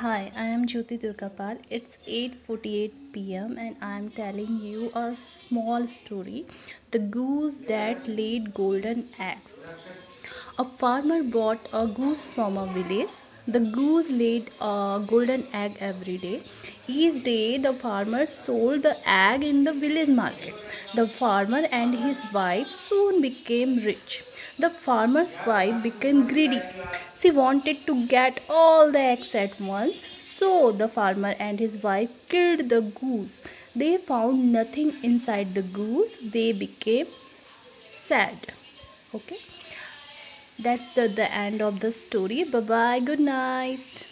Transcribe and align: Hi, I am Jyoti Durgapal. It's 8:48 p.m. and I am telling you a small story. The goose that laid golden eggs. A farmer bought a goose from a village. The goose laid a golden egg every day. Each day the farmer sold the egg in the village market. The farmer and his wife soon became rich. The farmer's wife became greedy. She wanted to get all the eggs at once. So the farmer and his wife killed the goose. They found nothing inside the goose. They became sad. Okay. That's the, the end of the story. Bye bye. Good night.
Hi, 0.00 0.30
I 0.36 0.44
am 0.46 0.66
Jyoti 0.72 0.96
Durgapal. 1.04 1.56
It's 1.76 1.98
8:48 2.16 2.92
p.m. 3.14 3.56
and 3.62 3.80
I 3.86 3.96
am 3.96 4.04
telling 4.18 4.60
you 4.66 4.90
a 5.00 5.06
small 5.22 5.88
story. 5.94 6.42
The 6.92 7.00
goose 7.16 7.56
that 7.70 8.06
laid 8.20 8.46
golden 8.58 9.02
eggs. 9.28 9.56
A 10.64 10.64
farmer 10.82 11.18
bought 11.34 11.68
a 11.80 11.82
goose 11.98 12.24
from 12.36 12.56
a 12.62 12.66
village. 12.78 13.18
The 13.56 13.64
goose 13.78 14.08
laid 14.22 14.52
a 14.70 15.02
golden 15.14 15.44
egg 15.64 15.82
every 15.90 16.16
day. 16.28 16.36
Each 16.86 17.20
day 17.24 17.58
the 17.68 17.74
farmer 17.84 18.24
sold 18.36 18.84
the 18.90 18.96
egg 19.18 19.42
in 19.52 19.64
the 19.64 19.74
village 19.84 20.14
market. 20.22 20.54
The 20.94 21.08
farmer 21.20 21.64
and 21.82 22.00
his 22.06 22.22
wife 22.40 22.78
soon 22.88 23.20
became 23.28 23.78
rich. 23.92 24.22
The 24.58 24.70
farmer's 24.70 25.34
wife 25.46 25.82
became 25.82 26.26
greedy. 26.26 26.60
She 27.18 27.30
wanted 27.30 27.86
to 27.86 28.06
get 28.06 28.40
all 28.50 28.92
the 28.92 28.98
eggs 28.98 29.34
at 29.34 29.60
once. 29.60 30.08
So 30.36 30.72
the 30.72 30.88
farmer 30.88 31.34
and 31.38 31.58
his 31.60 31.82
wife 31.82 32.10
killed 32.28 32.68
the 32.68 32.80
goose. 32.82 33.40
They 33.74 33.96
found 33.96 34.52
nothing 34.52 34.92
inside 35.02 35.54
the 35.54 35.62
goose. 35.62 36.16
They 36.16 36.52
became 36.52 37.06
sad. 38.08 38.38
Okay. 39.14 39.38
That's 40.58 40.92
the, 40.94 41.08
the 41.08 41.32
end 41.32 41.62
of 41.62 41.80
the 41.80 41.90
story. 41.92 42.44
Bye 42.44 42.60
bye. 42.60 43.00
Good 43.00 43.20
night. 43.20 44.07